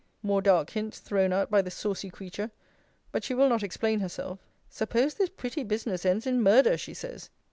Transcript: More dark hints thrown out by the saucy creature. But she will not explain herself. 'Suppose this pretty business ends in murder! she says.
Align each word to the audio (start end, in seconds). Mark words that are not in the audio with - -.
More 0.23 0.41
dark 0.41 0.71
hints 0.71 0.97
thrown 0.97 1.31
out 1.31 1.51
by 1.51 1.61
the 1.61 1.69
saucy 1.69 2.09
creature. 2.09 2.49
But 3.11 3.23
she 3.23 3.35
will 3.35 3.47
not 3.49 3.61
explain 3.61 3.99
herself. 3.99 4.39
'Suppose 4.67 5.13
this 5.13 5.29
pretty 5.29 5.61
business 5.63 6.07
ends 6.07 6.25
in 6.25 6.41
murder! 6.41 6.75
she 6.75 6.95
says. 6.95 7.29